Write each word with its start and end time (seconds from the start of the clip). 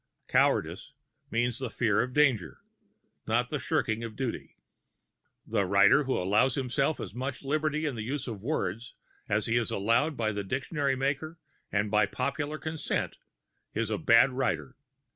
"Cowardice" 0.27 0.93
means 1.29 1.59
the 1.59 1.69
fear 1.69 2.01
of 2.01 2.11
danger, 2.11 2.61
not 3.27 3.51
the 3.51 3.59
shirking 3.59 4.03
of 4.03 4.15
duty. 4.15 4.57
The 5.45 5.67
writer 5.67 6.05
who 6.05 6.17
allows 6.17 6.55
himself 6.55 6.99
as 6.99 7.13
much 7.13 7.43
liberty 7.43 7.85
in 7.85 7.93
the 7.93 8.01
use 8.01 8.27
of 8.27 8.41
words 8.41 8.95
as 9.29 9.45
he 9.45 9.57
is 9.57 9.69
allowed 9.69 10.17
by 10.17 10.31
the 10.31 10.43
dictionary 10.43 10.95
maker 10.95 11.37
and 11.71 11.91
by 11.91 12.07
popular 12.07 12.57
consent 12.57 13.17
is 13.75 13.91
a 13.91 13.99
bad 13.99 14.31
writer. 14.31 14.75